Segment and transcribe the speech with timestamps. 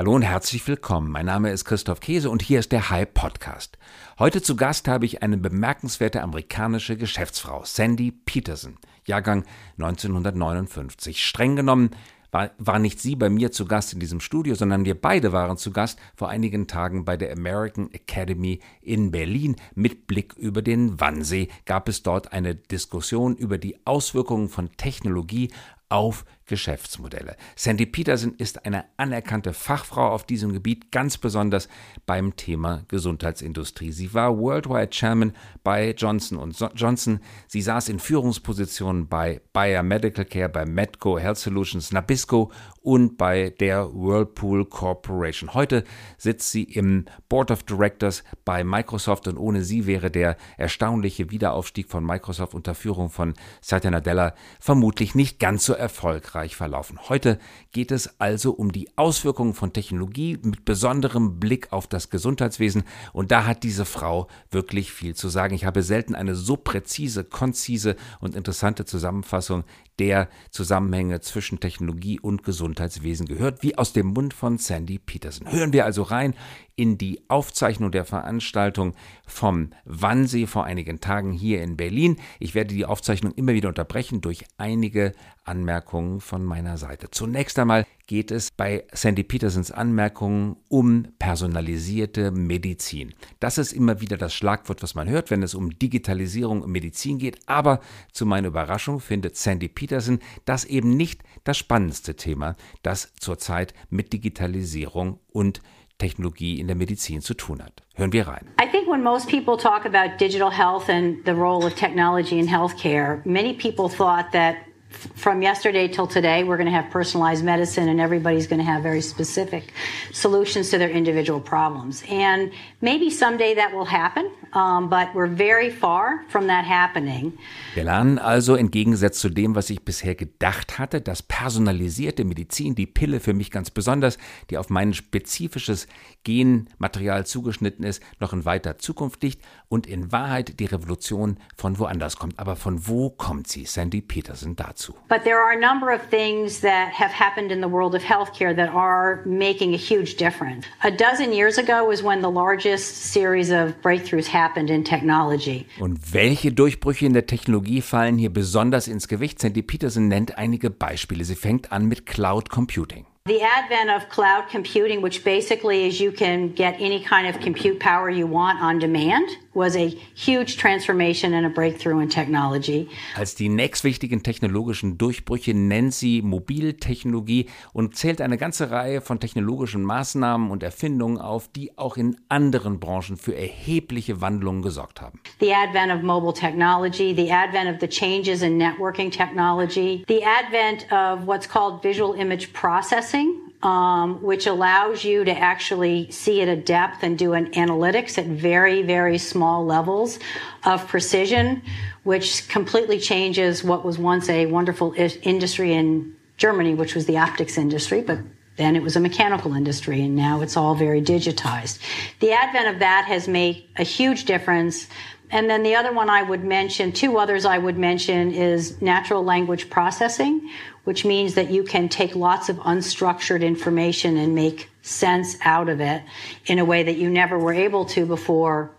[0.00, 1.10] Hallo und herzlich willkommen.
[1.10, 3.76] Mein Name ist Christoph Käse und hier ist der Hype Podcast.
[4.18, 9.44] Heute zu Gast habe ich eine bemerkenswerte amerikanische Geschäftsfrau, Sandy Peterson, Jahrgang
[9.76, 11.22] 1959.
[11.22, 11.90] Streng genommen
[12.30, 15.58] war, war nicht sie bei mir zu Gast in diesem Studio, sondern wir beide waren
[15.58, 19.56] zu Gast vor einigen Tagen bei der American Academy in Berlin.
[19.74, 25.50] Mit Blick über den Wannsee gab es dort eine Diskussion über die Auswirkungen von Technologie
[25.90, 27.36] auf Geschäftsmodelle.
[27.54, 31.68] Sandy Peterson ist eine anerkannte Fachfrau auf diesem Gebiet, ganz besonders
[32.06, 33.92] beim Thema Gesundheitsindustrie.
[33.92, 37.20] Sie war Worldwide Chairman bei Johnson Johnson.
[37.46, 42.50] Sie saß in Führungspositionen bei Bayer Medical Care, bei Medco Health Solutions, Nabisco
[42.82, 45.54] und bei der Whirlpool Corporation.
[45.54, 45.84] Heute
[46.18, 51.88] sitzt sie im Board of Directors bei Microsoft und ohne sie wäre der erstaunliche Wiederaufstieg
[51.88, 56.98] von Microsoft unter Führung von Satya Nadella vermutlich nicht ganz so erfolgreich erfolgreich verlaufen.
[57.08, 57.38] Heute
[57.72, 63.30] geht es also um die Auswirkungen von Technologie mit besonderem Blick auf das Gesundheitswesen und
[63.30, 65.54] da hat diese Frau wirklich viel zu sagen.
[65.54, 69.64] Ich habe selten eine so präzise, konzise und interessante Zusammenfassung
[69.98, 75.52] der Zusammenhänge zwischen Technologie und Gesundheitswesen gehört, wie aus dem Mund von Sandy Peterson.
[75.52, 76.34] Hören wir also rein
[76.76, 78.94] in die Aufzeichnung der Veranstaltung
[79.26, 82.16] vom Wannsee vor einigen Tagen hier in Berlin.
[82.38, 85.12] Ich werde die Aufzeichnung immer wieder unterbrechen durch einige
[85.44, 87.10] Anmerkungen von meiner Seite.
[87.10, 93.14] Zunächst einmal geht es bei Sandy Petersons Anmerkungen um personalisierte Medizin.
[93.38, 97.18] Das ist immer wieder das Schlagwort, was man hört, wenn es um Digitalisierung und Medizin
[97.18, 97.38] geht.
[97.46, 97.80] Aber
[98.12, 104.12] zu meiner Überraschung findet Sandy Peterson das eben nicht das spannendste Thema, das zurzeit mit
[104.12, 105.62] Digitalisierung und
[106.00, 107.84] Technologie in der Medizin zu tun hat.
[107.94, 108.46] Hören wir rein.
[108.60, 112.48] I think when most people talk about digital health and the role of technology in
[112.48, 114.56] healthcare, many people thought that
[114.90, 118.82] from yesterday till today, we're going to have personalized medicine and everybody's going to have
[118.82, 119.72] very specific
[120.12, 122.02] solutions to their individual problems.
[122.10, 127.38] And maybe someday that will happen, um, but we're very far from that happening.
[127.74, 132.74] Wir lernen also im Gegensatz zu dem, was ich bisher gedacht hatte, dass personalisierte Medizin,
[132.74, 134.18] die Pille für mich ganz besonders,
[134.50, 135.86] die auf mein spezifisches
[136.24, 142.16] Genmaterial zugeschnitten ist, noch in weiter Zukunft liegt und in Wahrheit die Revolution von woanders
[142.16, 142.38] kommt.
[142.38, 143.64] Aber von wo kommt sie?
[143.64, 144.79] Sandy Peterson dazu.
[145.08, 148.54] But there are a number of things that have happened in the world of healthcare
[148.54, 150.66] that are making a huge difference.
[150.82, 155.66] A dozen years ago was when the largest series of breakthroughs happened in technology.
[155.78, 159.40] Und welche Durchbrüche in der Technologie fallen hier besonders ins Gewicht?
[159.40, 161.24] Sandy Peterson nennt einige Beispiele.
[161.24, 163.06] Sie fängt an mit Cloud Computing.
[163.26, 167.78] The advent of cloud computing, which basically is you can get any kind of compute
[167.78, 172.88] power you want on demand, was a huge transformation and a breakthrough in technology.
[173.16, 179.82] Als die nächstwichtigen technologischen Durchbrüche nennt sie Mobiltechnologie und zählt eine ganze Reihe von technologischen
[179.82, 185.20] Maßnahmen und Erfindungen auf, die auch in anderen Branchen für erhebliche Wandlungen gesorgt haben.
[185.40, 190.86] The advent of mobile technology, the advent of the changes in networking technology, the advent
[190.92, 196.56] of what's called visual image processing um, which allows you to actually see at a
[196.56, 200.18] depth and do an analytics at very, very small levels
[200.64, 201.62] of precision,
[202.02, 207.58] which completely changes what was once a wonderful industry in Germany, which was the optics
[207.58, 208.18] industry, but
[208.56, 211.78] then it was a mechanical industry, and now it's all very digitized.
[212.20, 214.86] The advent of that has made a huge difference.
[215.30, 219.22] And then the other one I would mention, two others I would mention is natural
[219.22, 220.50] language processing,
[220.84, 225.80] which means that you can take lots of unstructured information and make sense out of
[225.80, 226.02] it
[226.46, 228.70] in a way that you never were able to before.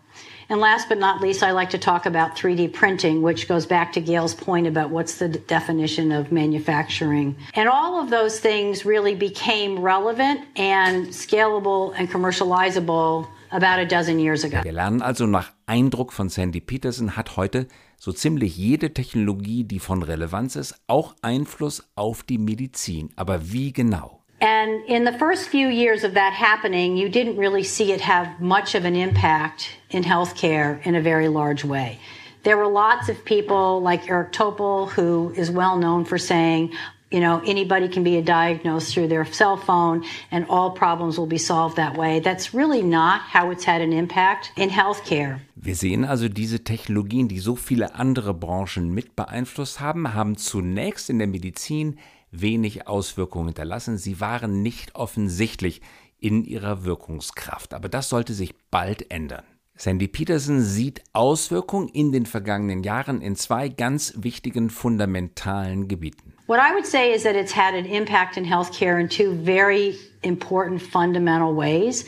[0.50, 3.94] And last but not least, I like to talk about 3D printing, which goes back
[3.94, 7.38] to Gail's point about what's the definition of manufacturing.
[7.53, 14.19] And all of those things really became relevant and scalable and commercializable about a dozen
[14.19, 14.63] years ago.
[14.63, 17.67] Wir lernen also nach Eindruck von Sandy Peterson hat heute
[17.97, 23.09] so ziemlich jede Technologie, die von Relevanz ist, auch Einfluss auf die Medizin.
[23.16, 24.22] Aber wie genau?
[24.41, 28.27] And in the first few years of that happening, you didn't really see it have
[28.39, 32.00] much of an impact in healthcare in a very large way.
[32.44, 36.71] There were lots of people like Eric Topol, who is well known for saying,
[37.12, 41.38] you know, anybody can be diagnosed through their cell phone and all problems will be
[41.38, 42.19] solved that way.
[42.19, 45.42] That's really not how it's had an impact in healthcare.
[45.56, 51.10] Wir sehen also, diese Technologien, die so viele andere Branchen mit beeinflusst haben, haben zunächst
[51.10, 52.00] in der Medizin
[52.31, 53.98] wenig Auswirkungen hinterlassen.
[53.98, 55.81] Sie waren nicht offensichtlich
[56.18, 57.74] in ihrer Wirkungskraft.
[57.74, 59.44] Aber das sollte sich bald ändern.
[59.75, 66.31] Sandy Peterson sieht Auswirkungen in den vergangenen Jahren in zwei ganz wichtigen fundamentalen Gebieten.
[66.51, 69.98] What I would say is that it's had an impact in healthcare in two very
[70.21, 72.03] important fundamental ways.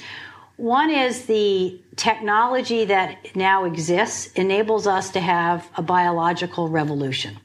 [0.58, 7.40] One is the technology that now exists enables us to have a biological revolution.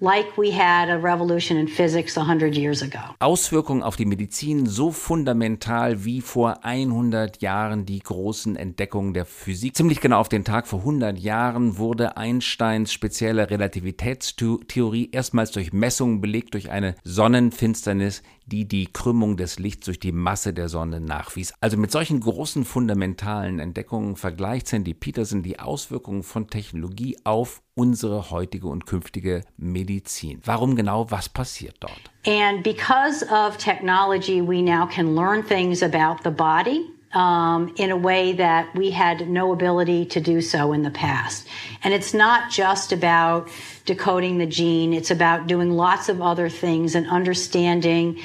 [0.00, 3.14] Like we had a revolution in physics 100 years ago.
[3.18, 9.76] Auswirkungen auf die Medizin so fundamental wie vor 100 Jahren die großen Entdeckungen der Physik.
[9.76, 16.20] Ziemlich genau auf den Tag vor 100 Jahren wurde Einsteins spezielle Relativitätstheorie erstmals durch Messungen
[16.20, 21.54] belegt durch eine Sonnenfinsternis, die die Krümmung des Lichts durch die Masse der Sonne nachwies.
[21.60, 28.30] Also mit solchen großen fundamentalen Entdeckungen vergleicht Sandy Peterson die Auswirkungen von Technologie auf unsere
[28.30, 30.40] heutige und künftige Medizin.
[30.44, 31.10] Warum genau?
[31.10, 32.10] Was passiert dort?
[32.26, 36.84] And because of technology, we now can learn things about the body.
[37.12, 41.44] Um, in a way that we had no ability to do so in the past.
[41.82, 43.48] And it's not just about
[43.84, 48.20] decoding the gene, it's about doing lots of other things and understanding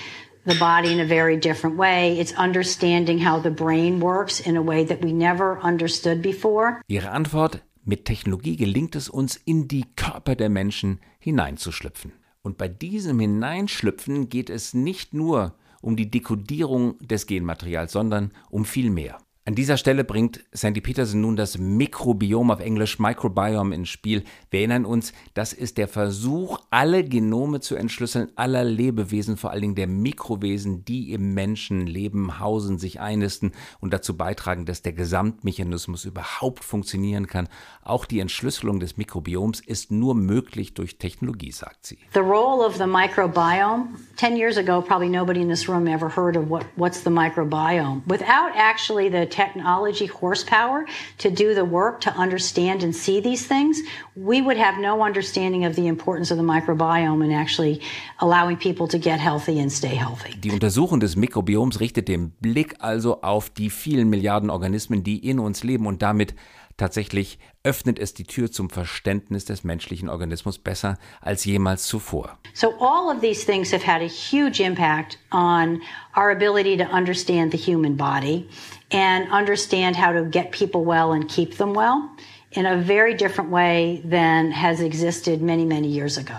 [0.45, 2.19] the body in a very different way.
[2.19, 6.83] It's understanding how the brain works in a way that we never understood before.
[6.87, 12.13] Ihre Antwort Mit Technologie gelingt es uns, in die Körper der Menschen hineinzuschlüpfen.
[12.41, 15.53] Und bei diesem Hineinschlüpfen geht es nicht nur
[15.85, 19.19] um die Dekodierung des Genmaterials, sondern um viel mehr.
[19.47, 24.23] An dieser Stelle bringt Sandy Peterson nun das Mikrobiom auf Englisch Microbiome ins Spiel.
[24.49, 29.61] Wir erinnern uns, das ist der Versuch, alle Genome zu entschlüsseln, aller Lebewesen, vor allen
[29.61, 34.93] Dingen der Mikrowesen, die im Menschen leben, hausen, sich einnisten und dazu beitragen, dass der
[34.93, 37.47] Gesamtmechanismus überhaupt funktionieren kann.
[37.83, 41.99] Auch die Entschlüsselung des Mikrobioms ist nur möglich durch Technologie, sagt sie.
[42.15, 43.89] The role of the microbiome.
[44.17, 48.01] Ten years ago, probably nobody in this room ever heard of what, what's the microbiome.
[48.07, 50.85] Without actually the technology horsepower
[51.17, 53.81] to do the work to understand and see these things,
[54.15, 57.81] we would have no understanding of the importance of the microbiome and actually
[58.19, 60.33] allowing people to get healthy and stay healthy.
[60.35, 65.39] Die Untersuchung des Mikrobioms richtet den Blick also auf die vielen Milliarden Organismen, die in
[65.39, 66.33] uns leben und damit
[66.77, 72.37] Tatsächlich öffnet es die Tür zum Verständnis des menschlichen Organismus besser als jemals zuvor.
[72.53, 75.81] So all of these things have had a huge impact on
[76.17, 78.49] our ability to understand the human body
[78.91, 82.09] and understand how to get people well and keep them well
[82.51, 86.37] in a very different way than has existed many many years ago.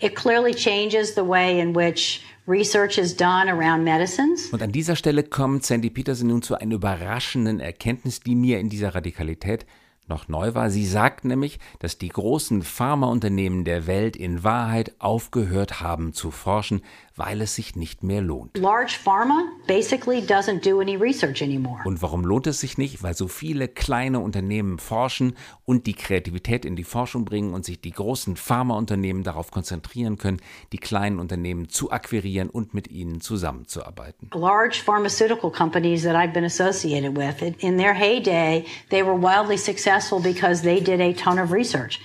[0.00, 4.50] It clearly changes the way in which Research is done around medicines.
[4.52, 8.68] Und an dieser Stelle kommt Sandy Peterson nun zu einer überraschenden Erkenntnis, die mir in
[8.68, 9.64] dieser Radikalität
[10.08, 10.68] noch neu war.
[10.68, 16.82] Sie sagt nämlich, dass die großen Pharmaunternehmen der Welt in Wahrheit aufgehört haben zu forschen,
[17.16, 18.56] weil es sich nicht mehr lohnt.
[18.58, 21.80] Large pharma basically doesn't do any research anymore.
[21.84, 23.02] Und warum lohnt es sich nicht?
[23.02, 27.80] Weil so viele kleine Unternehmen forschen und die Kreativität in die Forschung bringen und sich
[27.80, 30.40] die großen Pharmaunternehmen darauf konzentrieren können,
[30.72, 34.30] die kleinen Unternehmen zu akquirieren und mit ihnen zusammenzuarbeiten.
[34.34, 40.20] Large pharmaceutical companies that I've been associated with, in their heyday, they were wildly successful
[40.20, 42.00] because they did a ton of research.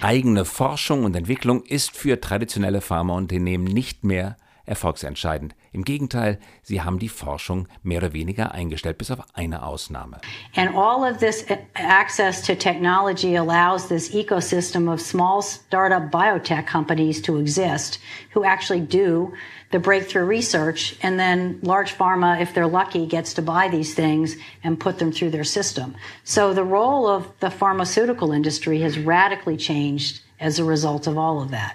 [0.00, 4.36] Eigene Forschung und Entwicklung ist für traditionelle Pharmaunternehmen nicht mehr
[4.68, 5.54] erfolgsentscheidend.
[5.72, 10.20] Im Gegenteil, sie haben die Forschung mehr oder weniger eingestellt, bis auf eine Ausnahme.
[10.54, 11.44] And all of this
[11.74, 17.98] access to technology allows this ecosystem of small startup biotech companies to exist
[18.34, 19.32] who actually do
[19.70, 24.34] the breakthrough research, and then large pharma, if they're lucky, gets to buy these things
[24.64, 25.94] and put them through their system.
[26.24, 30.22] So the role of the pharmaceutical industry has radically changed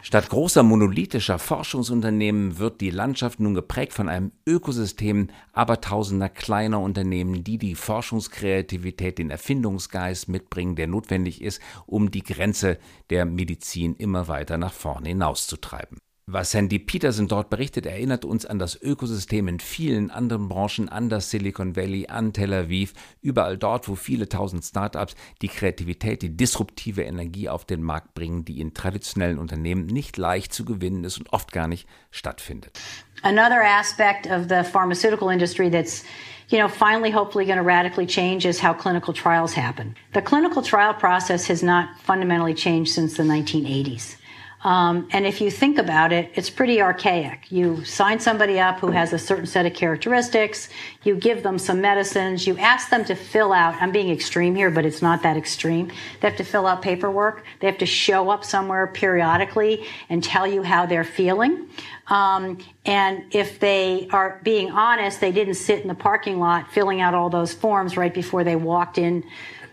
[0.01, 7.43] Statt großer monolithischer Forschungsunternehmen wird die Landschaft nun geprägt von einem Ökosystem abertausender kleiner Unternehmen,
[7.43, 12.77] die die Forschungskreativität, den Erfindungsgeist mitbringen, der notwendig ist, um die Grenze
[13.10, 15.98] der Medizin immer weiter nach vorne hinauszutreiben.
[16.25, 21.10] Was Sandy Peterson dort berichtet, erinnert uns an das Ökosystem in vielen anderen Branchen, an
[21.10, 26.30] das Silicon Valley, an Tel Aviv, überall dort, wo viele tausend Startups die Kreativität, die
[26.30, 31.18] disruptive Energie auf den Markt bringen, die in traditionellen Unternehmen nicht leicht zu gewinnen ist
[31.18, 32.80] und oft gar nicht stattfindet.
[33.24, 36.06] Another aspect of the pharmaceutical industry that's
[36.50, 39.96] you know, finally, hopefully going to radically change is how clinical trials happen.
[40.13, 44.15] The clinical trial process has not fundamentally changed since the 1980s.
[44.63, 47.51] Um, and if you think about it, it's pretty archaic.
[47.51, 50.70] You sign somebody up who has a certain set of characteristics,
[51.03, 54.70] you give them some medicines, you ask them to fill out, I'm being extreme here,
[54.70, 55.91] but it's not that extreme.
[56.22, 60.48] They have to fill out paperwork, they have to show up somewhere periodically and tell
[60.48, 61.67] you how they're feeling.
[62.10, 67.01] Um, and if they are being honest, they didn't sit in the parking lot filling
[67.01, 69.24] out all those forms right before they walked in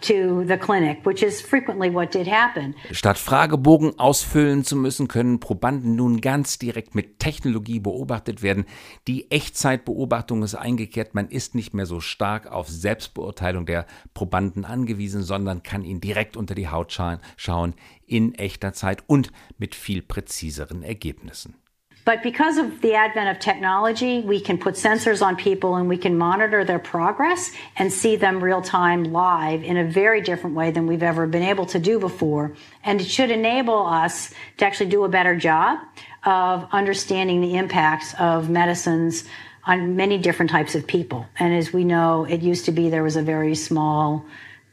[0.02, 2.74] to the clinic, which is frequently what did happen.
[2.90, 8.64] Statt Fragebogen ausfüllen zu müssen, können Probanden nun ganz direkt mit Technologie beobachtet werden.
[9.06, 11.14] Die Echtzeitbeobachtung ist eingekehrt.
[11.14, 16.36] Man ist nicht mehr so stark auf Selbstbeurteilung der Probanden angewiesen, sondern kann ihn direkt
[16.36, 16.90] unter die Haut
[17.36, 17.74] schauen
[18.06, 21.59] in echter Zeit und mit viel präziseren Ergebnissen.
[22.10, 25.96] But because of the advent of technology, we can put sensors on people and we
[25.96, 30.72] can monitor their progress and see them real time live in a very different way
[30.72, 32.52] than we've ever been able to do before.
[32.82, 35.78] And it should enable us to actually do a better job
[36.24, 39.22] of understanding the impacts of medicines
[39.62, 41.26] on many different types of people.
[41.38, 44.26] And as we know, it used to be there was a very small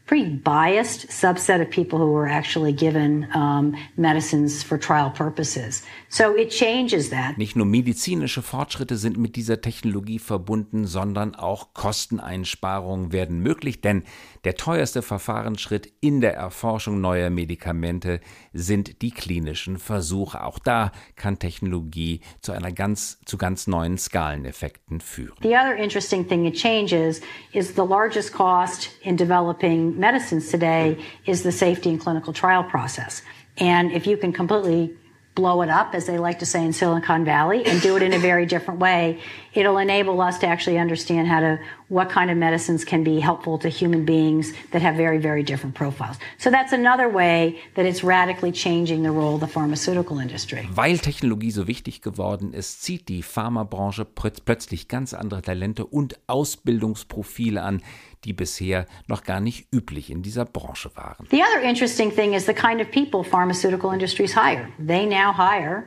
[0.07, 5.83] pretty biased subset of people who were actually given um, medicines for trial purposes.
[6.09, 7.37] So it changes that.
[7.37, 14.03] Nicht nur medizinische Fortschritte sind mit dieser Technologie verbunden, sondern auch Kosteneinsparungen werden möglich, denn
[14.45, 18.21] der teuerste Verfahrensschritt in der Erforschung neuer Medikamente
[18.53, 20.43] sind die klinischen Versuche.
[20.43, 25.35] Auch da kann Technologie zu einer ganz zu ganz neuen Skaleneffekten führen.
[25.41, 27.19] The other interesting thing it changes
[27.51, 33.21] is the largest cost in developing medicines today is the safety and clinical trial process.
[33.57, 34.95] And if you can completely
[35.35, 38.13] blow it up, as they like to say in Silicon Valley, and do it in
[38.13, 39.21] a very different way,
[39.57, 41.59] it'll enable us to actually understand how to,
[41.89, 45.73] what kind of medicines can be helpful to human beings that have very, very different
[45.75, 46.17] profiles.
[46.37, 50.69] So that's another way that it's radically changing the role of the pharmaceutical industry.
[50.71, 57.61] Weil Technologie so wichtig geworden ist, zieht die Pharmabranche plötzlich ganz andere Talente und Ausbildungsprofile
[57.61, 57.81] an,
[58.25, 61.27] die bisher noch gar nicht üblich in dieser Branche waren.
[61.31, 64.67] The other interesting thing is the kind of people pharmaceutical industries hire.
[64.77, 65.85] They now hire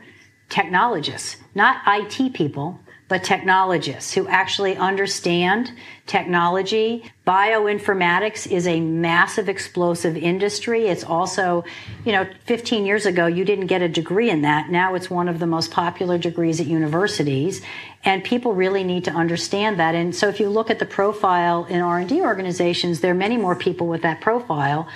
[0.49, 2.79] technologists, not IT people,
[3.11, 5.73] but technologists who actually understand
[6.07, 7.03] technology.
[7.27, 10.87] Bioinformatics is a massive explosive industry.
[10.87, 11.65] It's also,
[12.05, 14.71] you know, 15 years ago, you didn't get a degree in that.
[14.71, 17.63] Now it's one of the most popular degrees at universities.
[18.05, 19.97] And people really need to understand that.
[19.97, 23.57] And so if you look at the profile in R&D organizations, there are many more
[23.57, 24.87] people with that profile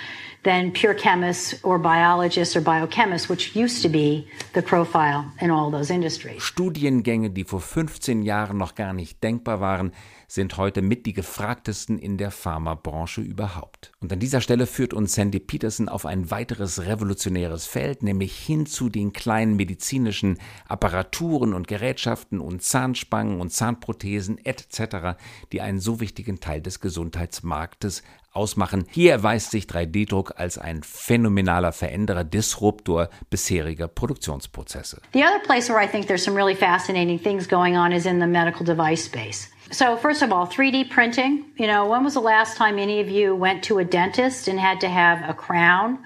[0.45, 5.71] than pure chemists or biologists or biochemists, which used to be the profile in all
[5.71, 6.41] those industries.
[6.41, 9.91] Studiengänge, die vor 15 Jahren noch gar nicht denkbar waren,
[10.27, 13.91] sind heute mit die gefragtesten in der Pharmabranche überhaupt.
[13.99, 18.65] Und an dieser Stelle führt uns Sandy Peterson auf ein weiteres revolutionäres Feld, nämlich hin
[18.65, 20.37] zu den kleinen medizinischen
[20.67, 25.17] Apparaturen und Gerätschaften und Zahnspangen und Zahnprothesen etc.,
[25.51, 28.03] die einen so wichtigen Teil des Gesundheitsmarktes
[28.35, 28.85] ausmachen.
[28.91, 35.01] Hier erweist sich 3D-Druck als ein phänomenaler Veränderer, Disruptor bisheriger Produktionsprozesse.
[35.13, 38.19] The other place where I think there's some really fascinating things going on is in
[38.19, 39.49] the medical device space.
[39.71, 41.45] So, first of all, 3D printing.
[41.57, 44.59] You know, when was the last time any of you went to a dentist and
[44.59, 45.99] had to have a crown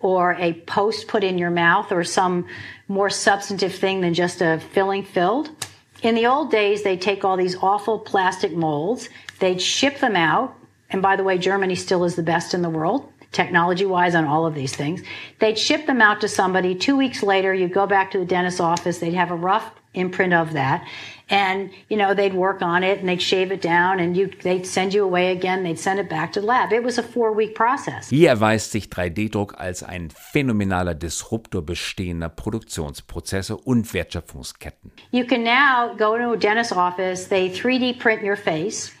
[0.00, 2.46] or a post put in your mouth or some
[2.88, 5.50] more substantive thing than just a filling filled?
[6.02, 10.54] In the old days, they'd take all these awful plastic molds, they'd ship them out.
[10.94, 14.24] And by the way, Germany still is the best in the world technology wise on
[14.24, 15.02] all of these things.
[15.40, 16.76] They'd ship them out to somebody.
[16.76, 18.98] Two weeks later, you'd go back to the dentist's office.
[18.98, 20.86] They'd have a rough imprint of that.
[21.30, 24.64] And, you know, they'd work on it and they'd shave it down and you, they'd
[24.64, 25.64] send you away again.
[25.64, 26.72] They'd send it back to the lab.
[26.72, 28.10] It was a four week process.
[28.10, 34.92] Hier erweist sich 3D-Druck als ein phänomenaler Disruptor bestehender Produktionsprozesse und Wertschöpfungsketten.
[35.10, 37.28] You can now go to a dentist's office.
[37.28, 38.92] They 3D print your face.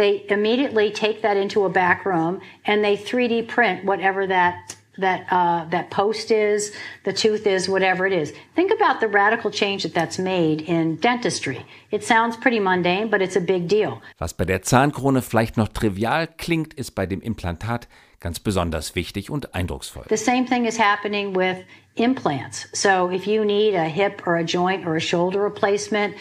[0.00, 5.26] They immediately take that into a back room and they 3D print whatever that that
[5.30, 6.72] uh, that post is,
[7.04, 8.32] the tooth is, whatever it is.
[8.56, 11.66] Think about the radical change that that's made in dentistry.
[11.90, 14.00] It sounds pretty mundane, but it's a big deal.
[14.18, 17.86] Was bei der Zahnkrone vielleicht noch trivial klingt, ist bei dem Implantat
[18.20, 20.04] ganz besonders wichtig und eindrucksvoll.
[20.08, 21.58] The same thing is happening with
[21.96, 22.68] implants.
[22.72, 26.14] So if you need a hip or a joint or a shoulder replacement,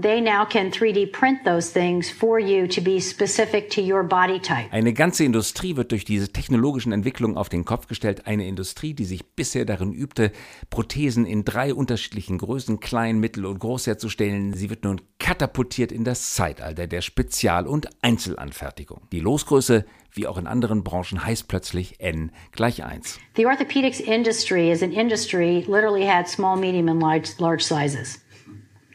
[0.00, 4.38] they now can 3D print those things for you to be specific to your body
[4.38, 4.68] type.
[4.70, 8.26] Eine ganze Industrie wird durch diese technologischen Entwicklungen auf den Kopf gestellt.
[8.26, 10.32] Eine Industrie, die sich bisher darin übte,
[10.70, 14.54] Prothesen in drei unterschiedlichen Größen, klein, mittel und groß herzustellen.
[14.54, 19.02] Sie wird nun katapultiert in das Zeitalter der Spezial- und Einzelanfertigung.
[19.12, 23.18] Die Losgröße wie auch in anderen Branchen heißt plötzlich N gleich 1.
[23.36, 28.20] The orthopedics industry as an industry literally had small, medium and large, large sizes.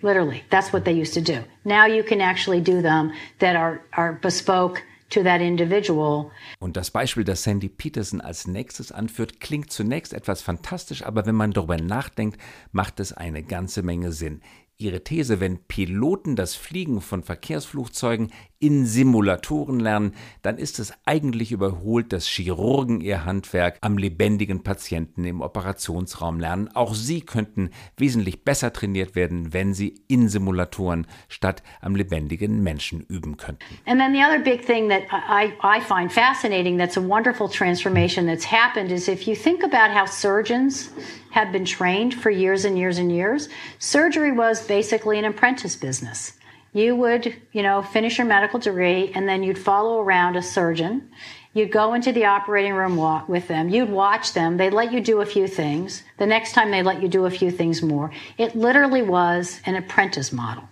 [0.02, 1.44] Literally, that's what they used to do.
[1.64, 6.32] Now you can actually do them that are, are bespoke to that individual.
[6.60, 11.36] Und das Beispiel, das Sandy Peterson als nächstes anführt, klingt zunächst etwas fantastisch, aber wenn
[11.36, 12.40] man darüber nachdenkt,
[12.72, 14.42] macht es eine ganze Menge Sinn.
[14.78, 21.54] Ihre These, wenn Piloten das Fliegen von Verkehrsflugzeugen in Simulatoren lernen, dann ist es eigentlich
[21.54, 26.70] überholt, dass Chirurgen ihr Handwerk am lebendigen Patienten im Operationsraum lernen.
[26.74, 33.00] Auch sie könnten wesentlich besser trainiert werden, wenn sie in Simulatoren statt am lebendigen Menschen
[33.08, 33.64] üben könnten.
[33.86, 38.26] And then the other big thing that I, I find fascinating that's a wonderful transformation
[38.26, 40.90] that's happened is if you think about how surgeons
[41.36, 43.50] have been trained for years and years and years.
[43.78, 46.34] Surgery was basically an apprentice business.
[46.74, 51.10] You would, you know, finish your medical degree and then you'd follow around a surgeon.
[51.54, 53.70] You'd go into the operating room walk with them.
[53.70, 54.58] You'd watch them.
[54.58, 56.04] They'd let you do a few things.
[56.18, 58.12] The next time they'd let you do a few things more.
[58.38, 60.68] It literally was an apprentice model.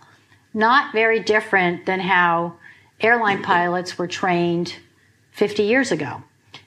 [0.54, 2.56] Not very different than how
[3.00, 4.76] airline pilots were trained
[5.32, 6.22] 50 years ago.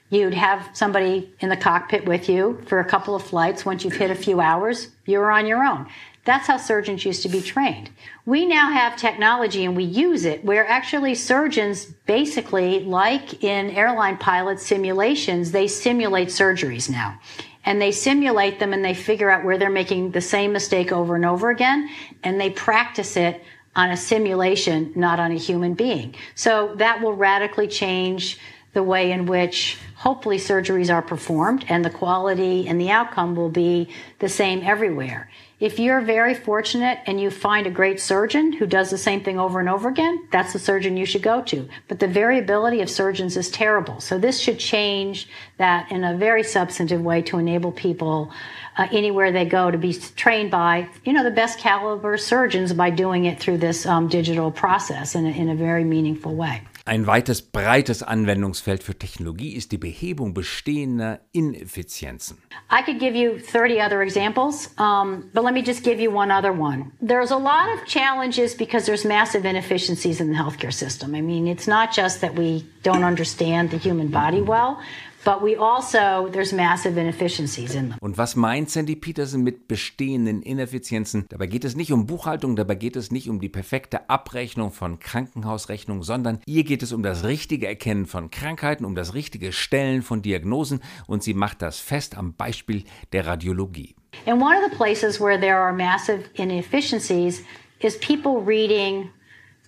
[0.09, 3.65] You'd have somebody in the cockpit with you for a couple of flights.
[3.65, 5.87] Once you've hit a few hours, you're on your own.
[6.27, 7.89] That's how surgeons used to be trained.
[8.25, 14.17] We now have technology and we use it where actually surgeons basically, like in airline
[14.17, 17.17] pilot simulations, they simulate surgeries now.
[17.63, 21.15] And they simulate them and they figure out where they're making the same mistake over
[21.15, 21.89] and over again.
[22.23, 23.41] And they practice it
[23.73, 26.13] on a simulation, not on a human being.
[26.35, 28.37] So that will radically change
[28.73, 33.49] the way in which hopefully surgeries are performed and the quality and the outcome will
[33.49, 33.87] be
[34.19, 35.29] the same everywhere.
[35.59, 39.39] If you're very fortunate and you find a great surgeon who does the same thing
[39.39, 41.67] over and over again, that's the surgeon you should go to.
[41.87, 43.99] But the variability of surgeons is terrible.
[43.99, 48.31] So this should change that in a very substantive way to enable people
[48.77, 52.91] uh, anywhere they go to be trained by, you know, the best caliber surgeons by
[52.91, 56.61] doing it through this um, digital process in a, in a very meaningful way.
[56.87, 62.37] Ein weites, breites Anwendungsfeld für Technologie ist die Behebung bestehender Ineffizienzen.
[62.71, 66.31] I could give you 30 other examples, um, but let me just give you one
[66.31, 66.93] other one.
[67.01, 71.13] There's a lot of challenges because there's massive inefficiencies in the healthcare system.
[71.13, 74.79] I mean, it's not just that we don't understand the human body well,
[75.27, 77.97] But we also, there's massive inefficiencies in them.
[77.99, 81.25] Und was meint Sandy Peterson mit bestehenden Ineffizienzen?
[81.27, 84.99] Dabei geht es nicht um Buchhaltung, dabei geht es nicht um die perfekte Abrechnung von
[84.99, 90.01] Krankenhausrechnungen, sondern ihr geht es um das richtige Erkennen von Krankheiten, um das richtige Stellen
[90.01, 93.95] von Diagnosen und sie macht das fest am Beispiel der Radiologie.
[94.27, 97.43] And one of the places where there are massive inefficiencies
[97.81, 99.09] is people reading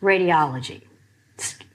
[0.01, 0.83] radiology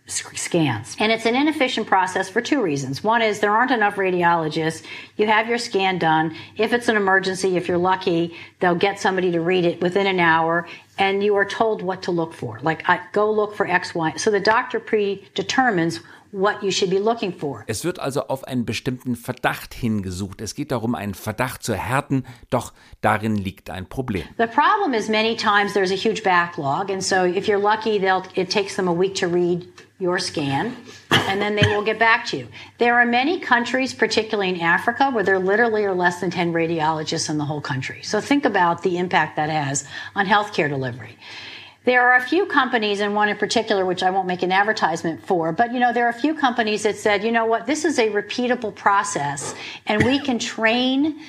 [0.07, 0.97] scans.
[0.99, 3.03] And it's an inefficient process for two reasons.
[3.03, 4.83] One is there aren't enough radiologists.
[5.17, 6.37] You have your scan done.
[6.57, 10.21] If it's an emergency, if you're lucky, they'll get somebody to read it within an
[10.21, 12.61] hour and you are told what to look for.
[12.61, 14.15] Like, go look for X, Y.
[14.17, 16.01] So the doctor predetermines
[16.35, 17.65] what you should be looking for.
[17.69, 20.41] Es wird also auf einen bestimmten Verdacht hingesucht.
[20.41, 24.25] Es geht darum, einen Verdacht zu erhärten, doch darin liegt ein Problem.
[24.37, 28.25] The problem is many times there's a huge backlog and so if you're lucky they'll
[28.35, 29.69] it takes them a week to read
[30.01, 30.75] your scan
[31.11, 32.49] and then they will get back to you.
[32.79, 37.31] There are many countries, particularly in Africa, where there literally are less than 10 radiologists
[37.31, 38.03] in the whole country.
[38.03, 41.17] So think about the impact that has on healthcare delivery.
[41.85, 45.27] There are a few companies, and one in particular, which I won't make an advertisement
[45.27, 47.85] for, but you know, there are a few companies that said, you know what, this
[47.85, 49.55] is a repeatable process,
[49.87, 51.21] and we can train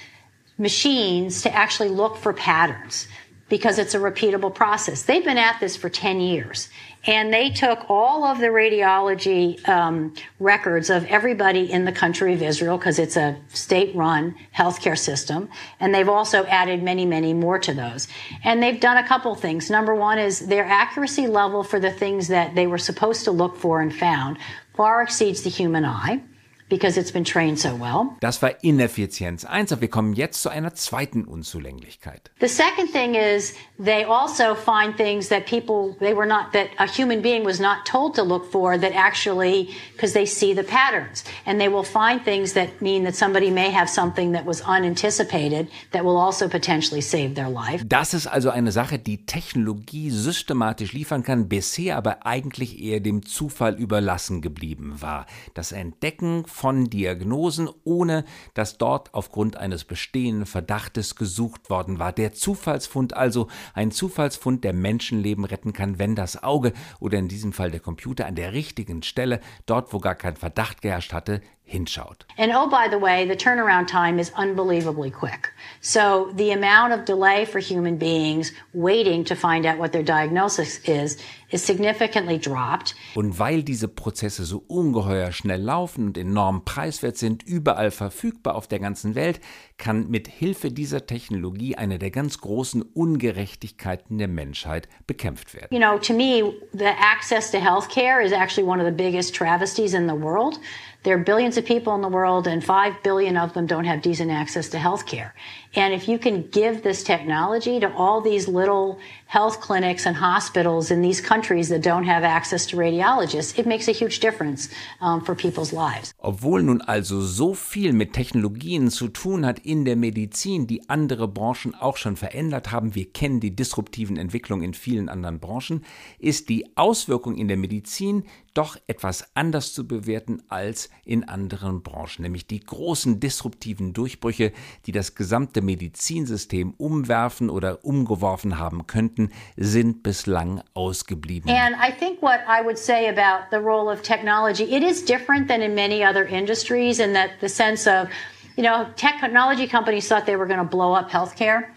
[0.58, 3.08] machines to actually look for patterns
[3.50, 5.04] because it's a repeatable process.
[5.04, 6.70] They've been at this for 10 years.
[7.08, 12.42] And they took all of the radiology um, records of everybody in the country of
[12.42, 15.50] Israel, because it's a state run healthcare system.
[15.80, 18.08] And they've also added many, many more to those.
[18.44, 19.70] And they've done a couple things.
[19.70, 23.56] Number one is their accuracy level for the things that they were supposed to look
[23.56, 24.38] for and found
[24.74, 26.22] far exceeds the human eye.
[26.70, 28.16] Because it's been trained so well.
[28.22, 32.32] Das war Ineffizienz 1, aber wir kommen jetzt zu einer zweiten Unzulänglichkeit.
[32.40, 36.88] The second thing is they also find things that people they were not that a
[36.88, 41.24] human being was not told to look for that actually because they see the patterns
[41.46, 45.68] and they will find things that mean that somebody may have something that was unanticipated
[45.92, 47.84] that will also potentially save their life.
[47.86, 53.24] Das ist also eine Sache, die Technologie systematisch liefern kann, bisher aber eigentlich eher dem
[53.26, 55.28] Zufall überlassen geblieben war.
[55.54, 62.14] Das Entdecken von Diagnosen, ohne dass dort aufgrund eines bestehenden Verdachtes gesucht worden war.
[62.14, 67.52] Der Zufallsfund also ein Zufallsfund, der Menschenleben retten kann, wenn das Auge oder in diesem
[67.52, 72.24] Fall der Computer an der richtigen Stelle, dort wo gar kein Verdacht geherrscht hatte, hinschaut.
[72.38, 75.52] And oh, by the way, the turnaround time is unbelievably quick.
[75.82, 80.80] So the amount of delay for human beings waiting to find out what their diagnosis
[80.88, 81.18] is
[81.52, 82.96] is significantly dropped.
[83.16, 88.68] Und weil diese Prozesse so ungeheuer schnell laufen und enorm preiswert sind, überall verfügbar auf
[88.68, 89.40] der ganzen Welt,
[89.78, 95.68] kann mit Hilfe dieser Technologie eine der ganz großen Ungerechtigkeiten der Menschheit bekämpft werden.
[95.72, 99.94] You know, to me, the access to healthcare is actually one of the biggest travesties
[99.94, 100.60] in the world.
[101.04, 104.02] There are billions of people in the world, and 5 billion of them don't have
[104.02, 105.36] decent access to health care.
[105.76, 110.90] And if you can give this technology to all these little health clinics and hospitals
[110.90, 114.70] in these countries that don't have access to radiologists, it makes a huge difference
[115.02, 116.14] um, for people's lives.
[116.20, 121.28] Obwohl nun also so viel mit Technologien zu tun hat in der Medizin, die andere
[121.28, 125.84] Branchen auch schon verändert haben, wir kennen die disruptiven Entwicklungen in vielen anderen Branchen,
[126.20, 128.24] ist die Auswirkung in der Medizin
[128.56, 134.52] doch etwas anders zu bewerten als in anderen Branchen, nämlich die großen disruptiven Durchbrüche,
[134.86, 141.52] die das gesamte Medizinsystem umwerfen oder umgeworfen haben könnten, sind bislang ausgeblieben.
[141.52, 145.48] And I think what I would say about the role of technology, it is different
[145.48, 148.08] than in many other industries in that the sense of,
[148.56, 151.68] you know, technology companies thought they were going to blow up healthcare.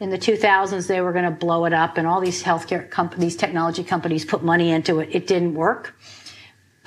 [0.00, 3.34] In the 2000s, they were going to blow it up, and all these healthcare companies,
[3.34, 5.08] technology companies put money into it.
[5.12, 5.92] It didn't work.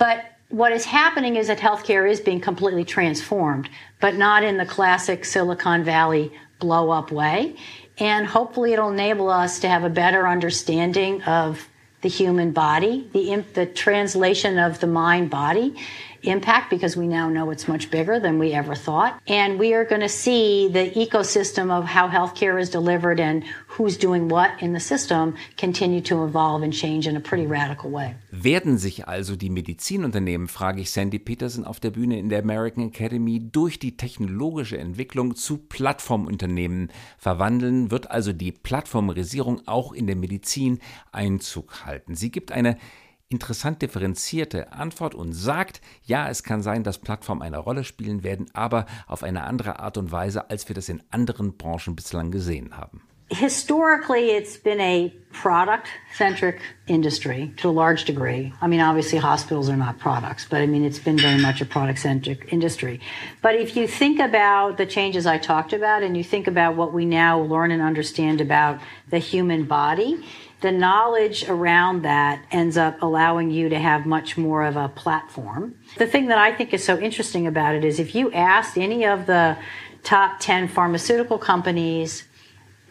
[0.02, 4.66] But what is happening is that healthcare is being completely transformed, but not in the
[4.66, 7.54] classic Silicon Valley blow up way.
[7.98, 11.68] And hopefully it'll enable us to have a better understanding of
[12.00, 15.76] the human body, the, the translation of the mind body
[16.22, 19.20] impact because we now know it's much bigger than we ever thought.
[19.26, 23.96] And we are going to see the ecosystem of how healthcare is delivered and who's
[23.96, 28.14] doing what in the system continue to evolve and change in a pretty radical way.
[28.30, 32.88] Werden sich also die Medizinunternehmen, frage ich Sandy Peterson auf der Bühne in der American
[32.88, 37.90] Academy, durch die technologische Entwicklung zu Plattformunternehmen verwandeln?
[37.90, 40.78] Wird also die Plattformisierung auch in der Medizin
[41.12, 42.14] Einzug halten?
[42.14, 42.76] Sie gibt eine
[43.32, 48.46] interessant differenzierte Antwort und sagt, ja, es kann sein, dass Plattformen eine Rolle spielen werden,
[48.52, 52.76] aber auf eine andere Art und Weise, als wir das in anderen Branchen bislang gesehen
[52.76, 53.02] haben.
[53.30, 58.52] Historically, it's been a product centric industry to a large degree.
[58.60, 61.64] I mean, obviously, hospitals are not products, but I mean, it's been very much a
[61.64, 63.00] product centric industry.
[63.40, 66.92] But if you think about the changes I talked about and you think about what
[66.92, 70.22] we now learn and understand about the human body,
[70.62, 75.74] the knowledge around that ends up allowing you to have much more of a platform.
[75.98, 79.04] The thing that I think is so interesting about it is if you asked any
[79.04, 79.58] of the
[80.02, 82.24] top 10 pharmaceutical companies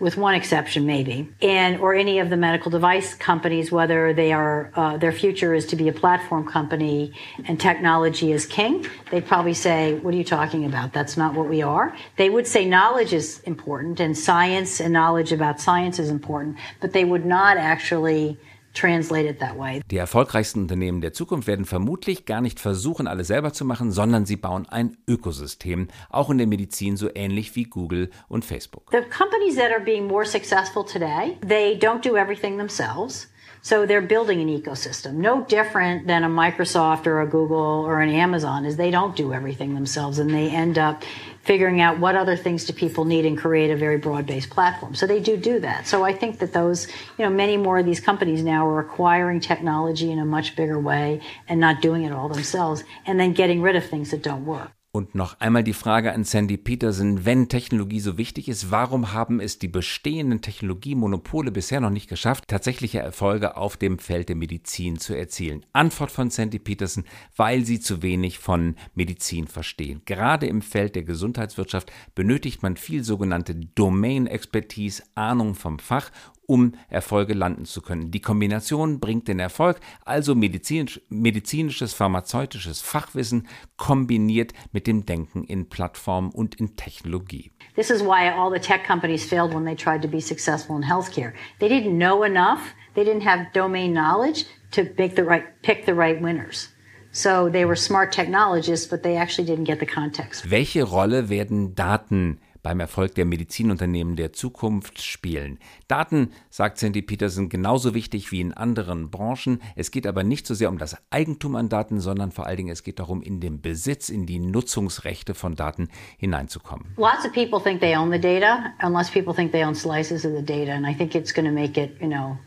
[0.01, 4.71] with one exception maybe, and or any of the medical device companies, whether they are
[4.75, 7.13] uh, their future is to be a platform company
[7.45, 10.91] and technology is king, they'd probably say, "What are you talking about?
[10.91, 15.31] That's not what we are." They would say knowledge is important and science and knowledge
[15.31, 18.39] about science is important, but they would not actually.
[18.73, 24.25] Die erfolgreichsten Unternehmen der Zukunft werden vermutlich gar nicht versuchen, alles selber zu machen, sondern
[24.25, 28.89] sie bauen ein Ökosystem, auch in der Medizin so ähnlich wie Google und Facebook.
[28.91, 33.30] The companies that are being more successful today, they don't do everything themselves.
[33.63, 38.09] So they're building an ecosystem, no different than a Microsoft or a Google or an
[38.09, 41.03] Amazon is they don't do everything themselves and they end up
[41.43, 44.95] figuring out what other things do people need and create a very broad-based platform.
[44.95, 45.85] So they do do that.
[45.85, 49.39] So I think that those, you know, many more of these companies now are acquiring
[49.39, 53.61] technology in a much bigger way and not doing it all themselves and then getting
[53.61, 54.71] rid of things that don't work.
[54.93, 59.39] Und noch einmal die Frage an Sandy Peterson, wenn Technologie so wichtig ist, warum haben
[59.39, 64.99] es die bestehenden Technologiemonopole bisher noch nicht geschafft, tatsächliche Erfolge auf dem Feld der Medizin
[64.99, 65.65] zu erzielen?
[65.71, 67.05] Antwort von Sandy Peterson,
[67.37, 70.01] weil sie zu wenig von Medizin verstehen.
[70.03, 76.11] Gerade im Feld der Gesundheitswirtschaft benötigt man viel sogenannte Domain-Expertise, Ahnung vom Fach
[76.51, 78.11] um Erfolge landen zu können.
[78.11, 85.69] Die Kombination bringt den Erfolg, also medizinisch, medizinisches, pharmazeutisches Fachwissen kombiniert mit dem Denken in
[85.69, 87.51] Plattformen und in Technologie.
[87.75, 90.83] This is why all the tech companies failed when they tried to be successful in
[90.83, 91.31] healthcare.
[91.59, 92.59] They didn't know enough,
[92.95, 96.67] they didn't have domain knowledge to make the right pick the right winners.
[97.13, 100.51] So they were smart technologists, but they actually didn't get the context.
[100.51, 105.59] Welche Rolle werden Daten beim Erfolg der Medizinunternehmen der Zukunft spielen.
[105.87, 109.61] Daten, sagt Sandy Peterson, genauso wichtig wie in anderen Branchen.
[109.75, 112.71] Es geht aber nicht so sehr um das Eigentum an Daten, sondern vor allen Dingen
[112.71, 116.93] es geht darum, in den Besitz, in die Nutzungsrechte von Daten hineinzukommen.
[116.97, 120.33] Lots of people think they own the data, unless people think they own slices of
[120.33, 122.37] the data, and I think it's going to make it, you know,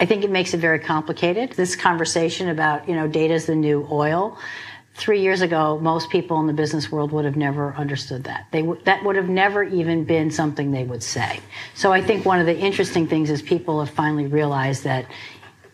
[0.00, 1.56] I think it makes it very complicated.
[1.56, 4.38] This conversation about, you know, data is the new oil.
[4.98, 8.46] Three years ago, most people in the business world would have never understood that.
[8.50, 11.40] They w- that would have never even been something they would say.
[11.74, 15.06] So I think one of the interesting things is people have finally realized that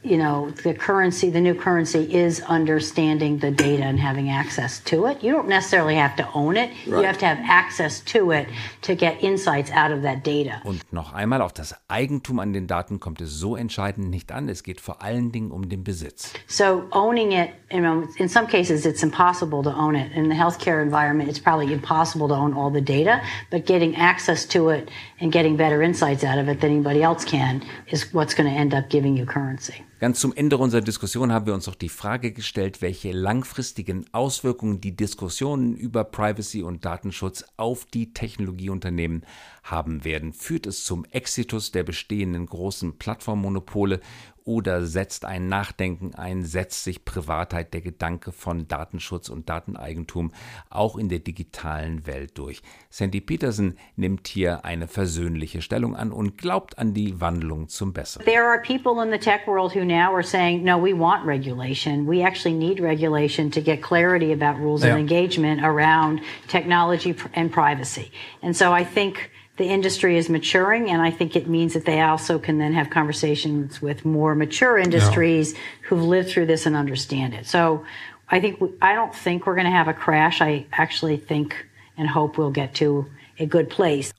[0.04, 5.06] you know, the currency, the new currency is understanding the data and having access to
[5.06, 5.22] it.
[5.22, 6.70] You don't necessarily have to own it.
[6.86, 7.00] Right.
[7.00, 8.46] You have to have access to it
[8.82, 10.60] to get insights out of that data.
[10.64, 14.48] Und noch einmal auf das Eigentum an den Daten kommt es so entscheidend nicht an.
[14.48, 16.34] Es geht vor allen Dingen um den Besitz.
[16.46, 20.12] So owning it, you know, in some cases it's impossible to own it.
[20.14, 24.46] In the healthcare environment, it's probably impossible to own all the data, but getting access
[24.48, 24.90] to it
[25.24, 28.54] and getting better insights out of it than anybody else can is what's going to
[28.54, 29.82] end up giving you currency.
[29.98, 34.82] Ganz zum Ende unserer Diskussion haben wir uns auch die Frage gestellt, welche langfristigen Auswirkungen
[34.82, 39.24] die Diskussionen über Privacy und Datenschutz auf die Technologieunternehmen
[39.62, 40.34] haben werden.
[40.34, 44.00] Führt es zum Exitus der bestehenden großen Plattformmonopole
[44.44, 50.33] oder setzt ein Nachdenken ein, setzt sich Privatheit, der Gedanke von Datenschutz und Dateneigentum
[50.68, 52.61] auch in der digitalen Welt durch.
[52.90, 58.26] Sandy Peterson nimmt hier eine versöhnliche Stellung an und glaubt an die Wandlung zum Besseren.
[58.26, 62.07] There are people in the tech world who now are saying, no, we want regulation.
[62.07, 64.92] We actually need regulation to get clarity about rules yeah.
[64.92, 68.11] of engagement around technology and privacy.
[68.42, 72.00] And so I think the industry is maturing, and I think it means that they
[72.00, 75.58] also can then have conversations with more mature industries yeah.
[75.82, 77.46] who've lived through this and understand it.
[77.46, 77.84] So
[78.28, 80.40] I think I don't think we're going to have a crash.
[80.40, 83.23] I actually think and hope we'll get to a good place.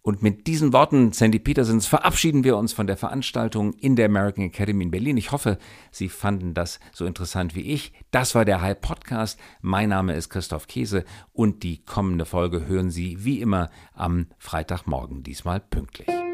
[0.01, 4.45] Und mit diesen Worten Sandy Petersons verabschieden wir uns von der Veranstaltung in der American
[4.45, 5.17] Academy in Berlin.
[5.17, 5.57] Ich hoffe,
[5.91, 7.93] Sie fanden das so interessant wie ich.
[8.11, 9.39] Das war der High Podcast.
[9.61, 15.23] Mein Name ist Christoph Käse und die kommende Folge hören Sie wie immer am Freitagmorgen,
[15.23, 16.24] diesmal pünktlich.